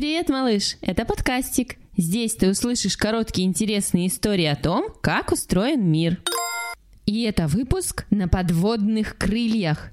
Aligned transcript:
Привет, 0.00 0.30
малыш! 0.30 0.78
Это 0.80 1.04
подкастик. 1.04 1.76
Здесь 1.94 2.34
ты 2.34 2.48
услышишь 2.48 2.96
короткие 2.96 3.46
интересные 3.46 4.06
истории 4.06 4.46
о 4.46 4.56
том, 4.56 4.86
как 5.02 5.30
устроен 5.30 5.84
мир. 5.84 6.22
И 7.04 7.24
это 7.24 7.46
выпуск 7.46 8.06
на 8.08 8.26
подводных 8.26 9.18
крыльях. 9.18 9.90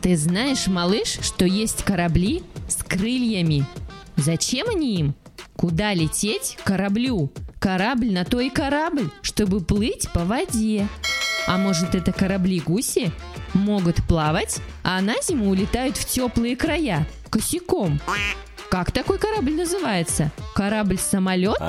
Ты 0.00 0.16
знаешь, 0.16 0.68
малыш, 0.68 1.18
что 1.20 1.44
есть 1.44 1.84
корабли 1.84 2.44
с 2.66 2.76
крыльями? 2.76 3.66
Зачем 4.16 4.70
они 4.70 5.00
им? 5.00 5.14
Куда 5.54 5.92
лететь 5.92 6.56
кораблю? 6.64 7.30
Корабль 7.60 8.10
на 8.10 8.24
то 8.24 8.40
и 8.40 8.48
корабль, 8.48 9.10
чтобы 9.20 9.60
плыть 9.60 10.08
по 10.14 10.24
воде. 10.24 10.88
А 11.46 11.58
может 11.58 11.94
это 11.94 12.12
корабли-гуси? 12.12 13.12
Могут 13.54 13.96
плавать, 14.06 14.60
а 14.82 15.00
на 15.00 15.14
зиму 15.22 15.50
улетают 15.50 15.96
в 15.96 16.04
теплые 16.04 16.56
края, 16.56 17.06
косяком. 17.30 18.00
Как 18.70 18.92
такой 18.92 19.18
корабль 19.18 19.54
называется? 19.54 20.30
Корабль-самолет? 20.54 21.60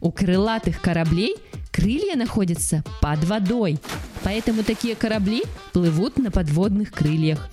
У 0.00 0.10
крылатых 0.10 0.80
кораблей 0.80 1.36
крылья 1.70 2.16
находятся 2.16 2.82
под 3.00 3.24
водой. 3.24 3.78
Поэтому 4.22 4.62
такие 4.62 4.94
корабли 4.94 5.42
плывут 5.72 6.18
на 6.18 6.30
подводных 6.30 6.92
крыльях. 6.92 7.48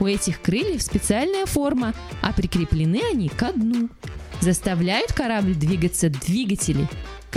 У 0.00 0.06
этих 0.06 0.40
крыльев 0.40 0.82
специальная 0.82 1.46
форма, 1.46 1.94
а 2.22 2.32
прикреплены 2.32 3.00
они 3.10 3.28
к 3.28 3.52
дну. 3.52 3.88
Заставляют 4.40 5.12
корабль 5.12 5.54
двигаться 5.54 6.08
двигатели. 6.08 6.88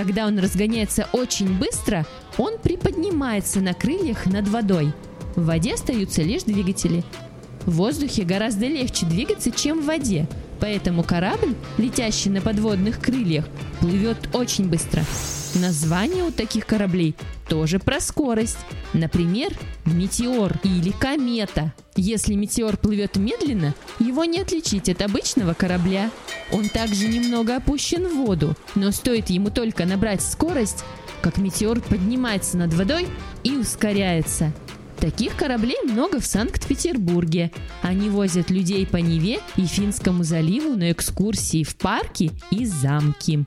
Когда 0.02 0.26
он 0.26 0.40
разгоняется 0.40 1.08
очень 1.14 1.60
быстро, 1.60 2.08
он 2.40 2.58
приподнимается 2.58 3.60
на 3.60 3.76
крыльях 3.76 4.26
над 4.26 4.48
водой. 4.48 4.94
В 5.36 5.46
воде 5.46 5.76
остаются 5.76 6.24
лишь 6.24 6.42
двигатели. 6.42 7.04
В 7.68 7.74
воздухе 7.74 8.24
гораздо 8.24 8.66
легче 8.66 9.06
двигаться, 9.06 9.52
чем 9.52 9.82
в 9.82 9.86
воде, 9.86 10.28
поэтому 10.62 11.04
корабль, 11.04 11.56
летящий 11.78 12.32
на 12.32 12.40
подводных 12.40 13.02
крыльях, 13.02 13.46
плывет 13.82 14.18
очень 14.34 14.70
быстро. 14.70 15.04
Название 15.56 16.24
у 16.24 16.32
таких 16.32 16.66
кораблей 16.66 17.16
тоже 17.50 17.80
про 17.80 18.00
скорость. 18.00 18.60
Например, 18.94 19.52
метеор 19.86 20.58
или 20.64 20.92
комета. 20.92 21.74
Если 21.98 22.36
метеор 22.36 22.78
плывет 22.78 23.18
медленно, 23.18 23.76
его 24.00 24.24
не 24.24 24.40
отличить 24.40 24.88
от 24.88 25.02
обычного 25.02 25.54
корабля. 25.54 26.10
Он 26.54 26.70
также 26.70 27.10
немного 27.10 27.58
опущен 27.58 28.08
в 28.08 28.16
воду, 28.26 28.56
но 28.76 28.92
стоит 28.92 29.30
ему 29.30 29.50
только 29.50 29.86
набрать 29.86 30.22
скорость, 30.22 30.86
как 31.22 31.38
метеор 31.38 31.82
поднимается 31.82 32.58
над 32.58 32.74
водой 32.74 33.08
и 33.44 33.52
ускоряется. 33.52 34.54
Таких 35.02 35.36
кораблей 35.36 35.78
много 35.84 36.20
в 36.20 36.26
Санкт-Петербурге. 36.28 37.52
Они 37.82 38.12
возят 38.12 38.52
людей 38.52 38.86
по 38.86 38.98
Неве 38.98 39.40
и 39.58 39.66
Финскому 39.66 40.24
заливу 40.24 40.76
на 40.76 40.92
экскурсии 40.92 41.64
в 41.64 41.76
парки 41.76 42.30
и 42.52 42.66
замки. 42.68 43.44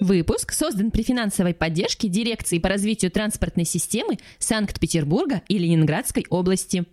Выпуск 0.00 0.52
создан 0.52 0.90
при 0.90 1.04
финансовой 1.04 1.54
поддержке 1.54 2.08
Дирекции 2.08 2.58
по 2.58 2.68
развитию 2.68 3.12
транспортной 3.12 3.64
системы 3.64 4.18
Санкт-Петербурга 4.40 5.42
и 5.46 5.56
Ленинградской 5.56 6.26
области. 6.30 6.84